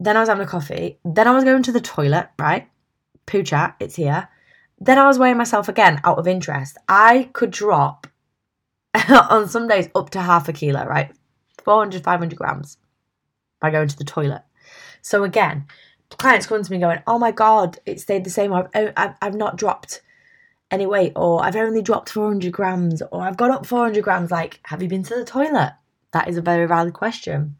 Then 0.00 0.16
I 0.16 0.20
was 0.20 0.28
having 0.28 0.44
a 0.44 0.48
coffee. 0.48 0.98
Then 1.04 1.28
I 1.28 1.32
was 1.32 1.44
going 1.44 1.62
to 1.64 1.72
the 1.72 1.80
toilet, 1.80 2.30
right? 2.38 2.68
Poo 3.26 3.42
chat, 3.42 3.76
it's 3.78 3.96
here. 3.96 4.28
Then 4.80 4.98
I 4.98 5.06
was 5.06 5.18
weighing 5.18 5.36
myself 5.36 5.68
again 5.68 6.00
out 6.02 6.18
of 6.18 6.26
interest. 6.26 6.76
I 6.88 7.30
could 7.34 7.50
drop 7.50 8.06
on 9.08 9.48
some 9.48 9.68
days 9.68 9.88
up 9.94 10.10
to 10.10 10.20
half 10.20 10.48
a 10.48 10.52
kilo, 10.52 10.84
right? 10.86 11.12
400, 11.62 12.02
500 12.02 12.36
grams 12.36 12.78
by 13.60 13.70
going 13.70 13.88
to 13.88 13.96
the 13.96 14.04
toilet. 14.04 14.42
So 15.02 15.24
again, 15.24 15.66
clients 16.18 16.46
coming 16.46 16.64
to 16.64 16.72
me 16.72 16.78
going, 16.78 17.02
"Oh 17.06 17.18
my 17.18 17.30
god, 17.30 17.78
it 17.86 18.00
stayed 18.00 18.24
the 18.24 18.30
same. 18.30 18.52
I've 18.52 18.68
oh, 18.74 18.92
I've, 18.96 19.14
I've 19.20 19.34
not 19.34 19.56
dropped 19.56 20.02
any 20.70 20.86
weight, 20.86 21.12
or 21.16 21.42
I've 21.44 21.56
only 21.56 21.82
dropped 21.82 22.10
400 22.10 22.52
grams, 22.52 23.02
or 23.10 23.22
I've 23.22 23.36
gone 23.36 23.50
up 23.50 23.66
400 23.66 24.02
grams." 24.02 24.30
Like, 24.30 24.60
have 24.64 24.82
you 24.82 24.88
been 24.88 25.02
to 25.04 25.14
the 25.14 25.24
toilet? 25.24 25.74
That 26.12 26.28
is 26.28 26.36
a 26.36 26.42
very 26.42 26.66
valid 26.66 26.94
question. 26.94 27.56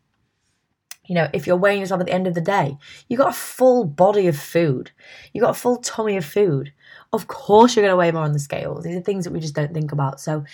You 1.07 1.17
know, 1.17 1.29
if 1.33 1.47
you're 1.47 1.57
weighing 1.57 1.81
yourself 1.81 2.01
at 2.01 2.07
the 2.07 2.13
end 2.13 2.27
of 2.27 2.35
the 2.35 2.41
day, 2.41 2.79
you've 3.09 3.19
got 3.19 3.31
a 3.31 3.37
full 3.37 3.85
body 3.85 4.29
of 4.29 4.39
food, 4.39 4.93
You've 5.33 5.43
got 5.43 5.51
a 5.51 5.59
full 5.59 5.79
tummy 5.79 6.17
of 6.17 6.25
food. 6.25 6.73
Of 7.13 7.27
course, 7.27 7.75
you're 7.75 7.83
going 7.83 7.93
to 7.93 7.97
weigh 7.97 8.13
more 8.13 8.23
on 8.23 8.33
the 8.33 8.39
scales. 8.39 8.85
These 8.85 8.97
are 8.97 9.01
things 9.01 9.25
that 9.25 9.33
we 9.33 9.41
just 9.41 9.55
don't 9.55 9.75
think 9.75 9.93
about. 9.93 10.21
So, 10.21 10.45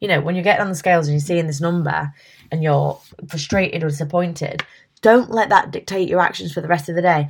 you 0.00 0.08
know, 0.08 0.20
when 0.20 0.34
you're 0.34 0.44
getting 0.44 0.62
on 0.62 0.68
the 0.68 0.74
scales 0.74 1.08
and 1.08 1.14
you're 1.14 1.20
seeing 1.20 1.46
this 1.46 1.60
number 1.60 2.12
and 2.50 2.62
you're 2.62 2.98
frustrated 3.28 3.82
or 3.82 3.88
disappointed, 3.88 4.64
don't 5.04 5.30
let 5.30 5.50
that 5.50 5.70
dictate 5.70 6.08
your 6.08 6.20
actions 6.20 6.50
for 6.50 6.62
the 6.62 6.66
rest 6.66 6.88
of 6.88 6.94
the 6.94 7.02
day. 7.02 7.28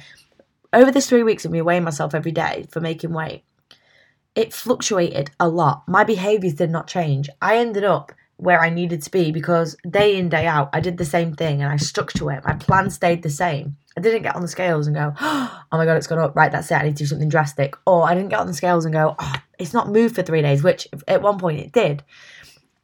Over 0.73 0.93
this 0.93 1.09
three 1.09 1.25
weeks 1.25 1.45
of 1.45 1.51
me 1.51 1.61
weighing 1.61 1.83
myself 1.83 2.15
every 2.15 2.31
day 2.31 2.67
for 2.71 2.81
making 2.81 3.13
weight, 3.13 3.43
it 4.37 4.55
fluctuated 4.55 5.33
a 5.41 5.49
lot. 5.49 5.83
My 5.89 6.05
behaviors 6.05 6.55
did 6.55 6.71
not 6.71 6.87
change. 6.87 7.29
I 7.43 7.57
ended 7.57 7.83
up 7.83 8.13
where 8.37 8.61
I 8.61 8.71
needed 8.71 9.03
to 9.03 9.11
be 9.11 9.33
because 9.33 9.77
day 9.91 10.17
in, 10.17 10.29
day 10.29 10.47
out, 10.47 10.71
I 10.73 10.79
did 10.79 10.99
the 10.99 11.05
same 11.05 11.35
thing 11.35 11.63
and 11.63 11.73
I 11.73 11.77
stuck 11.77 12.13
to 12.13 12.29
it. 12.29 12.45
My 12.45 12.55
plan 12.55 12.91
stayed 12.91 13.25
the 13.25 13.31
same. 13.31 13.77
I 13.97 14.01
didn't 14.01 14.23
get 14.23 14.37
on 14.37 14.43
the 14.43 14.49
scales 14.49 14.87
and 14.87 14.95
go, 14.95 15.13
oh 15.21 15.65
my 15.73 15.85
God, 15.85 15.97
it's 15.97 16.07
gone 16.07 16.21
up. 16.21 16.37
Right, 16.37 16.53
that's 16.53 16.71
it. 16.71 16.77
I 16.77 16.85
need 16.85 16.97
to 16.97 17.03
do 17.03 17.07
something 17.07 17.29
drastic. 17.29 17.75
Or 17.89 18.09
I 18.09 18.15
didn't 18.15 18.31
get 18.31 18.39
on 18.39 18.47
the 18.47 18.55
scales 18.55 18.85
and 18.85 18.95
go, 18.95 19.17
oh, 19.19 19.35
it's 19.59 19.75
not 19.75 19.89
moved 19.89 20.15
for 20.15 20.23
three 20.23 20.43
days, 20.43 20.63
which 20.63 20.87
at 21.09 21.23
one 21.23 21.41
point 21.41 21.59
it 21.59 21.73
did. 21.73 22.05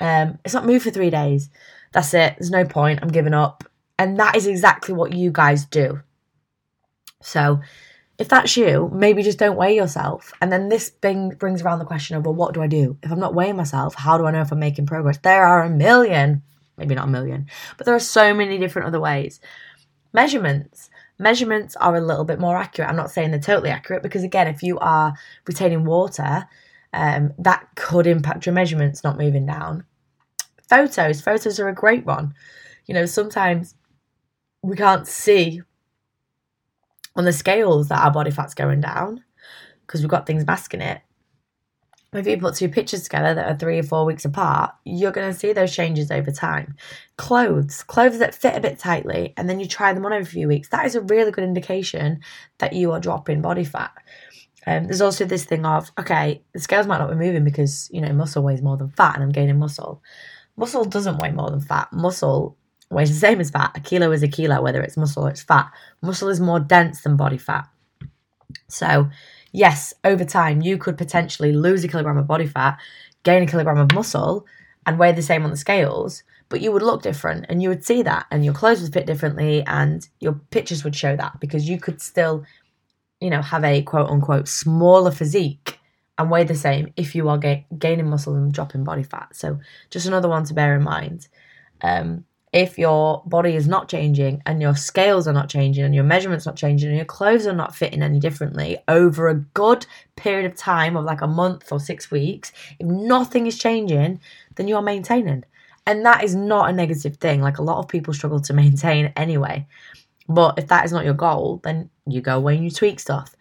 Um, 0.00 0.40
it's 0.44 0.54
not 0.54 0.66
moved 0.66 0.82
for 0.82 0.90
three 0.90 1.10
days. 1.10 1.48
That's 1.92 2.12
it. 2.12 2.34
There's 2.38 2.50
no 2.50 2.64
point. 2.64 3.00
I'm 3.02 3.08
giving 3.12 3.34
up. 3.34 3.64
And 4.00 4.18
that 4.18 4.34
is 4.34 4.46
exactly 4.46 4.94
what 4.94 5.12
you 5.12 5.30
guys 5.30 5.66
do. 5.66 6.00
So 7.20 7.60
if 8.18 8.30
that's 8.30 8.56
you, 8.56 8.90
maybe 8.94 9.22
just 9.22 9.38
don't 9.38 9.58
weigh 9.58 9.76
yourself. 9.76 10.32
And 10.40 10.50
then 10.50 10.70
this 10.70 10.88
thing 10.88 11.28
brings 11.38 11.60
around 11.60 11.80
the 11.80 11.84
question 11.84 12.16
of, 12.16 12.24
well, 12.24 12.34
what 12.34 12.54
do 12.54 12.62
I 12.62 12.66
do? 12.66 12.96
If 13.02 13.12
I'm 13.12 13.20
not 13.20 13.34
weighing 13.34 13.56
myself, 13.56 13.94
how 13.94 14.16
do 14.16 14.24
I 14.24 14.30
know 14.30 14.40
if 14.40 14.52
I'm 14.52 14.58
making 14.58 14.86
progress? 14.86 15.18
There 15.18 15.44
are 15.44 15.64
a 15.64 15.68
million, 15.68 16.40
maybe 16.78 16.94
not 16.94 17.08
a 17.08 17.10
million, 17.10 17.44
but 17.76 17.84
there 17.84 17.94
are 17.94 18.00
so 18.00 18.32
many 18.32 18.56
different 18.56 18.88
other 18.88 18.98
ways. 18.98 19.38
Measurements. 20.14 20.88
Measurements 21.18 21.76
are 21.76 21.94
a 21.94 22.00
little 22.00 22.24
bit 22.24 22.40
more 22.40 22.56
accurate. 22.56 22.88
I'm 22.88 22.96
not 22.96 23.10
saying 23.10 23.32
they're 23.32 23.38
totally 23.38 23.68
accurate 23.68 24.02
because, 24.02 24.22
again, 24.22 24.48
if 24.48 24.62
you 24.62 24.78
are 24.78 25.12
retaining 25.46 25.84
water, 25.84 26.48
um, 26.94 27.34
that 27.38 27.68
could 27.74 28.06
impact 28.06 28.46
your 28.46 28.54
measurements 28.54 29.04
not 29.04 29.18
moving 29.18 29.44
down. 29.44 29.84
Photos. 30.70 31.20
Photos 31.20 31.60
are 31.60 31.68
a 31.68 31.74
great 31.74 32.06
one. 32.06 32.32
You 32.86 32.94
know, 32.94 33.04
sometimes 33.04 33.74
we 34.62 34.76
can't 34.76 35.06
see 35.06 35.62
on 37.16 37.24
the 37.24 37.32
scales 37.32 37.88
that 37.88 38.02
our 38.02 38.10
body 38.10 38.30
fat's 38.30 38.54
going 38.54 38.80
down 38.80 39.24
because 39.86 40.00
we've 40.00 40.10
got 40.10 40.26
things 40.26 40.46
masking 40.46 40.80
it. 40.80 41.00
If 42.12 42.26
you 42.26 42.38
put 42.38 42.56
two 42.56 42.68
pictures 42.68 43.04
together 43.04 43.34
that 43.34 43.46
are 43.46 43.56
three 43.56 43.78
or 43.78 43.84
four 43.84 44.04
weeks 44.04 44.24
apart, 44.24 44.74
you're 44.84 45.12
going 45.12 45.32
to 45.32 45.38
see 45.38 45.52
those 45.52 45.72
changes 45.72 46.10
over 46.10 46.32
time. 46.32 46.74
Clothes, 47.16 47.84
clothes 47.84 48.18
that 48.18 48.34
fit 48.34 48.56
a 48.56 48.60
bit 48.60 48.80
tightly, 48.80 49.32
and 49.36 49.48
then 49.48 49.60
you 49.60 49.66
try 49.68 49.92
them 49.92 50.04
on 50.04 50.12
over 50.12 50.22
a 50.22 50.26
few 50.26 50.48
weeks, 50.48 50.68
that 50.70 50.86
is 50.86 50.96
a 50.96 51.02
really 51.02 51.30
good 51.30 51.44
indication 51.44 52.20
that 52.58 52.72
you 52.72 52.90
are 52.90 52.98
dropping 52.98 53.42
body 53.42 53.62
fat. 53.62 53.92
Um, 54.66 54.84
there's 54.84 55.00
also 55.00 55.24
this 55.24 55.44
thing 55.44 55.64
of, 55.64 55.92
okay, 56.00 56.42
the 56.52 56.58
scales 56.58 56.88
might 56.88 56.98
not 56.98 57.10
be 57.10 57.16
moving 57.16 57.44
because, 57.44 57.88
you 57.92 58.00
know, 58.00 58.12
muscle 58.12 58.42
weighs 58.42 58.60
more 58.60 58.76
than 58.76 58.90
fat 58.90 59.14
and 59.14 59.22
I'm 59.22 59.30
gaining 59.30 59.58
muscle. 59.58 60.02
Muscle 60.56 60.84
doesn't 60.84 61.18
weigh 61.18 61.30
more 61.30 61.50
than 61.50 61.60
fat. 61.60 61.92
Muscle 61.92 62.56
weighs 62.90 63.10
the 63.10 63.26
same 63.26 63.40
as 63.40 63.50
fat. 63.50 63.72
A 63.76 63.80
kilo 63.80 64.10
is 64.10 64.22
a 64.22 64.28
kilo, 64.28 64.60
whether 64.62 64.82
it's 64.82 64.96
muscle 64.96 65.26
or 65.26 65.30
it's 65.30 65.42
fat. 65.42 65.70
Muscle 66.02 66.28
is 66.28 66.40
more 66.40 66.60
dense 66.60 67.02
than 67.02 67.16
body 67.16 67.38
fat. 67.38 67.68
So, 68.68 69.08
yes, 69.52 69.94
over 70.04 70.24
time, 70.24 70.60
you 70.60 70.76
could 70.76 70.98
potentially 70.98 71.52
lose 71.52 71.84
a 71.84 71.88
kilogram 71.88 72.18
of 72.18 72.26
body 72.26 72.46
fat, 72.46 72.78
gain 73.22 73.42
a 73.42 73.46
kilogram 73.46 73.78
of 73.78 73.92
muscle, 73.92 74.46
and 74.86 74.98
weigh 74.98 75.12
the 75.12 75.22
same 75.22 75.44
on 75.44 75.50
the 75.50 75.56
scales, 75.56 76.22
but 76.48 76.60
you 76.60 76.72
would 76.72 76.82
look 76.82 77.02
different 77.02 77.46
and 77.48 77.62
you 77.62 77.68
would 77.68 77.84
see 77.84 78.02
that, 78.02 78.26
and 78.30 78.44
your 78.44 78.54
clothes 78.54 78.82
would 78.82 78.92
fit 78.92 79.06
differently, 79.06 79.62
and 79.66 80.08
your 80.18 80.34
pictures 80.50 80.84
would 80.84 80.96
show 80.96 81.14
that 81.16 81.38
because 81.38 81.68
you 81.68 81.78
could 81.78 82.00
still, 82.00 82.44
you 83.20 83.30
know, 83.30 83.42
have 83.42 83.62
a 83.64 83.82
quote 83.82 84.08
unquote 84.08 84.48
smaller 84.48 85.12
physique 85.12 85.78
and 86.18 86.30
weigh 86.30 86.44
the 86.44 86.54
same 86.54 86.92
if 86.96 87.14
you 87.14 87.28
are 87.28 87.38
ga- 87.38 87.66
gaining 87.78 88.10
muscle 88.10 88.34
and 88.34 88.52
dropping 88.52 88.84
body 88.84 89.04
fat. 89.04 89.28
So, 89.34 89.60
just 89.90 90.06
another 90.06 90.28
one 90.28 90.44
to 90.44 90.54
bear 90.54 90.74
in 90.74 90.82
mind. 90.82 91.28
Um, 91.82 92.24
if 92.52 92.78
your 92.78 93.22
body 93.26 93.54
is 93.54 93.68
not 93.68 93.88
changing 93.88 94.42
and 94.44 94.60
your 94.60 94.74
scales 94.74 95.28
are 95.28 95.32
not 95.32 95.48
changing 95.48 95.84
and 95.84 95.94
your 95.94 96.04
measurements 96.04 96.46
not 96.46 96.56
changing 96.56 96.88
and 96.88 96.96
your 96.96 97.04
clothes 97.04 97.46
are 97.46 97.54
not 97.54 97.76
fitting 97.76 98.02
any 98.02 98.18
differently 98.18 98.76
over 98.88 99.28
a 99.28 99.34
good 99.34 99.86
period 100.16 100.50
of 100.50 100.56
time 100.56 100.96
of 100.96 101.04
like 101.04 101.20
a 101.20 101.28
month 101.28 101.70
or 101.70 101.78
six 101.78 102.10
weeks, 102.10 102.52
if 102.80 102.86
nothing 102.86 103.46
is 103.46 103.56
changing, 103.56 104.20
then 104.56 104.66
you 104.66 104.74
are 104.74 104.82
maintaining. 104.82 105.44
And 105.86 106.04
that 106.04 106.24
is 106.24 106.34
not 106.34 106.68
a 106.68 106.72
negative 106.72 107.16
thing. 107.16 107.40
Like 107.40 107.58
a 107.58 107.62
lot 107.62 107.78
of 107.78 107.88
people 107.88 108.12
struggle 108.12 108.40
to 108.40 108.52
maintain 108.64 109.12
anyway. 109.16 109.66
But 110.28 110.58
if 110.58 110.66
that 110.68 110.84
is 110.84 110.92
not 110.92 111.04
your 111.04 111.14
goal, 111.14 111.60
then 111.62 111.90
you 112.06 112.20
go 112.20 112.36
away 112.36 112.56
and 112.56 112.64
you 112.64 112.70
tweak 112.70 112.98
stuff. 112.98 113.34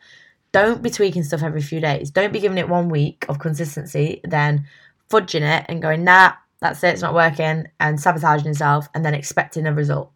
Don't 0.52 0.82
be 0.82 0.90
tweaking 0.90 1.24
stuff 1.24 1.44
every 1.44 1.62
few 1.62 1.80
days. 1.80 2.10
Don't 2.12 2.34
be 2.34 2.40
giving 2.40 2.58
it 2.58 2.70
one 2.70 2.90
week 2.90 3.26
of 3.30 3.40
consistency, 3.40 4.22
then 4.24 4.66
fudging 5.10 5.42
it 5.42 5.66
and 5.68 5.82
going, 5.82 6.04
nah, 6.04 6.34
that's 6.62 6.84
it, 6.84 6.94
it's 6.94 7.02
not 7.02 7.14
working, 7.14 7.68
and 7.80 8.00
sabotaging 8.00 8.48
yourself 8.48 8.88
and 8.94 9.06
then 9.06 9.14
expecting 9.14 9.66
a 9.66 9.74
result. 9.74 10.12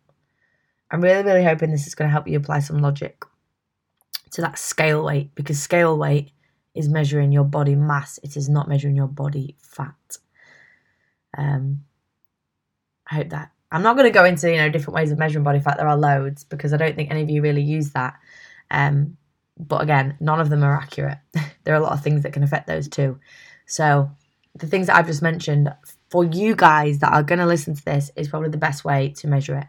I'm 0.92 1.02
really, 1.02 1.24
really 1.24 1.44
hoping 1.44 1.72
this 1.72 1.88
is 1.88 1.96
going 1.96 2.08
to 2.08 2.12
help 2.12 2.28
you 2.28 2.38
apply 2.38 2.60
some 2.60 2.80
logic 2.80 3.24
to 4.32 4.42
that 4.42 4.58
scale 4.58 5.04
weight 5.04 5.34
because 5.36 5.60
scale 5.62 5.98
weight 5.98 6.32
is 6.76 6.90
measuring 6.90 7.32
your 7.32 7.44
body 7.44 7.76
mass, 7.76 8.20
it 8.24 8.36
is 8.36 8.50
not 8.50 8.68
measuring 8.68 8.96
your 8.96 9.08
body 9.08 9.56
fat. 9.60 10.18
Um, 11.38 11.84
I 13.10 13.16
hope 13.16 13.30
that. 13.30 13.52
I'm 13.72 13.82
not 13.82 13.96
going 13.96 14.06
to 14.06 14.14
go 14.14 14.24
into 14.24 14.52
you 14.52 14.58
know 14.58 14.70
different 14.70 14.96
ways 14.96 15.12
of 15.12 15.18
measuring 15.18 15.44
body 15.44 15.60
fat. 15.60 15.78
There 15.78 15.88
are 15.88 15.98
loads 15.98 16.44
because 16.44 16.74
I 16.74 16.78
don't 16.78 16.96
think 16.96 17.10
any 17.10 17.22
of 17.22 17.30
you 17.30 17.42
really 17.42 17.62
use 17.62 17.92
that. 17.92 18.16
Um, 18.70 19.18
but 19.58 19.82
again, 19.82 20.18
none 20.20 20.40
of 20.40 20.50
them 20.50 20.64
are 20.64 20.76
accurate. 20.76 21.20
there 21.64 21.74
are 21.74 21.78
a 21.78 21.84
lot 21.84 21.94
of 21.94 22.04
things 22.04 22.24
that 22.24 22.34
can 22.34 22.44
affect 22.44 22.68
those 22.68 22.88
too. 22.88 23.20
So 23.66 24.12
the 24.56 24.68
things 24.68 24.88
that 24.88 24.96
I've 24.96 25.08
just 25.08 25.22
mentioned 25.22 25.74
for 26.14 26.24
you 26.24 26.56
guys 26.56 27.00
that 27.00 27.12
are 27.12 27.24
going 27.24 27.40
to 27.40 27.46
listen 27.48 27.74
to 27.74 27.84
this 27.84 28.12
is 28.16 28.28
probably 28.28 28.52
the 28.52 28.56
best 28.56 28.86
way 28.86 29.10
to 29.10 29.28
measure 29.28 29.58
it. 29.58 29.66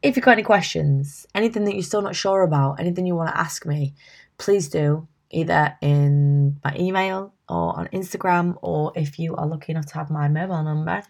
If 0.00 0.16
you've 0.16 0.24
got 0.24 0.32
any 0.32 0.42
questions, 0.42 1.26
anything 1.34 1.66
that 1.66 1.74
you're 1.74 1.82
still 1.82 2.00
not 2.00 2.16
sure 2.16 2.42
about, 2.42 2.80
anything 2.80 3.04
you 3.04 3.14
want 3.14 3.28
to 3.28 3.38
ask 3.38 3.66
me, 3.66 3.92
please 4.38 4.70
do 4.70 5.06
either 5.28 5.76
in 5.82 6.58
my 6.64 6.74
email 6.78 7.34
or 7.50 7.78
on 7.78 7.88
Instagram, 7.88 8.56
or 8.62 8.92
if 8.96 9.18
you 9.18 9.36
are 9.36 9.46
lucky 9.46 9.72
enough 9.72 9.84
to 9.88 9.94
have 9.96 10.08
my 10.08 10.26
mobile 10.26 10.62
number, 10.62 11.02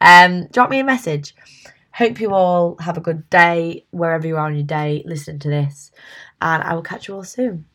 um, 0.00 0.48
drop 0.48 0.70
me 0.70 0.80
a 0.80 0.84
message. 0.84 1.32
Hope 1.92 2.18
you 2.20 2.34
all 2.34 2.76
have 2.80 2.96
a 2.96 3.00
good 3.00 3.30
day 3.30 3.86
wherever 3.92 4.26
you 4.26 4.34
are 4.34 4.46
on 4.46 4.56
your 4.56 4.64
day 4.64 5.04
listening 5.06 5.38
to 5.38 5.48
this, 5.48 5.92
and 6.42 6.64
I 6.64 6.74
will 6.74 6.82
catch 6.82 7.06
you 7.06 7.14
all 7.14 7.22
soon. 7.22 7.66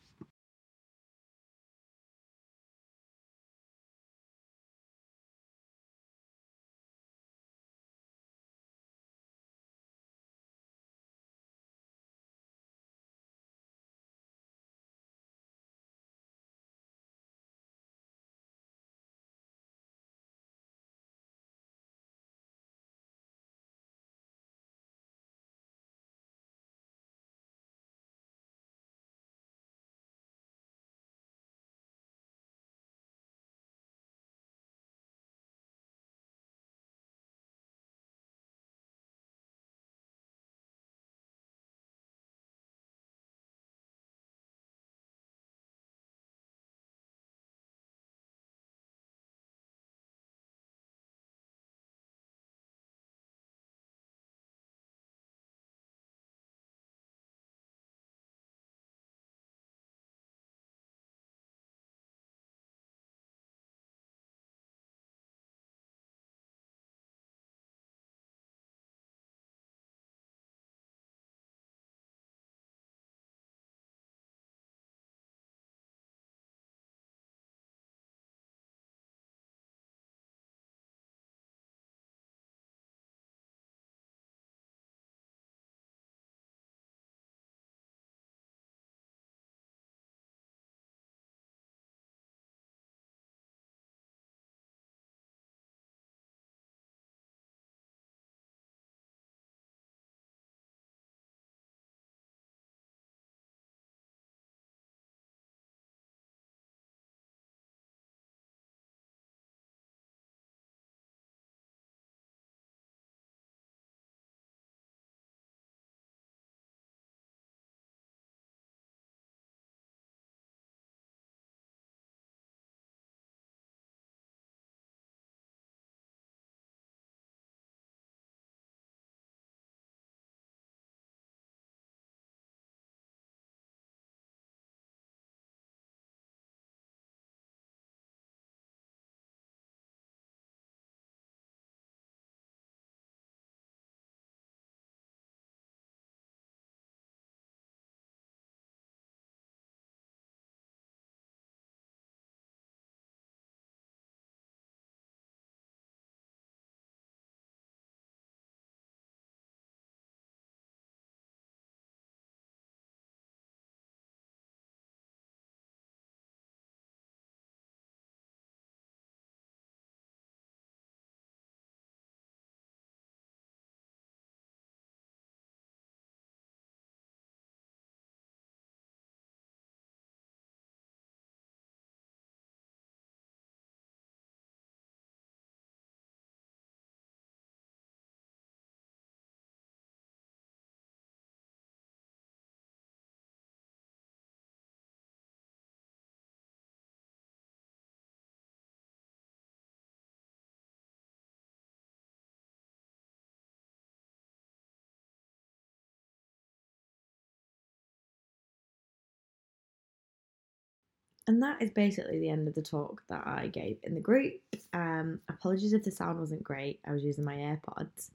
And 211.26 211.42
that 211.42 211.60
is 211.60 211.70
basically 211.70 212.18
the 212.18 212.30
end 212.30 212.48
of 212.48 212.54
the 212.54 212.62
talk 212.62 213.02
that 213.08 213.26
I 213.26 213.48
gave 213.48 213.78
in 213.82 213.94
the 213.94 214.00
group. 214.00 214.40
Um, 214.72 215.20
apologies 215.28 215.72
if 215.72 215.84
the 215.84 215.90
sound 215.90 216.18
wasn't 216.18 216.42
great. 216.42 216.80
I 216.86 216.92
was 216.92 217.04
using 217.04 217.24
my 217.24 217.36
AirPods. 217.36 218.10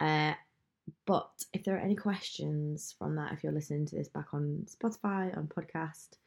Uh, 0.00 0.34
but 1.06 1.30
if 1.52 1.64
there 1.64 1.76
are 1.76 1.80
any 1.80 1.96
questions 1.96 2.94
from 2.98 3.16
that, 3.16 3.32
if 3.32 3.42
you're 3.42 3.52
listening 3.52 3.86
to 3.86 3.96
this 3.96 4.08
back 4.08 4.32
on 4.32 4.66
Spotify, 4.66 5.36
on 5.36 5.48
podcast, 5.48 6.18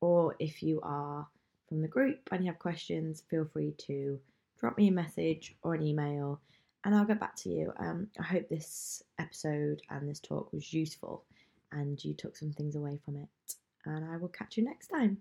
or 0.00 0.36
if 0.38 0.62
you 0.62 0.80
are 0.82 1.26
from 1.68 1.82
the 1.82 1.88
group 1.88 2.28
and 2.30 2.44
you 2.44 2.50
have 2.50 2.58
questions, 2.58 3.24
feel 3.28 3.44
free 3.52 3.74
to 3.78 4.18
drop 4.60 4.76
me 4.76 4.88
a 4.88 4.92
message 4.92 5.56
or 5.62 5.74
an 5.74 5.82
email 5.82 6.40
and 6.84 6.94
I'll 6.94 7.04
get 7.04 7.20
back 7.20 7.36
to 7.36 7.50
you. 7.50 7.72
Um, 7.78 8.08
I 8.18 8.22
hope 8.22 8.48
this 8.48 9.02
episode 9.18 9.82
and 9.90 10.08
this 10.08 10.20
talk 10.20 10.52
was 10.52 10.72
useful 10.72 11.24
and 11.72 12.02
you 12.04 12.14
took 12.14 12.36
some 12.36 12.52
things 12.52 12.76
away 12.76 12.98
from 13.04 13.16
it. 13.16 13.28
And 13.84 14.04
I 14.04 14.16
will 14.16 14.28
catch 14.28 14.56
you 14.56 14.64
next 14.64 14.88
time. 14.88 15.18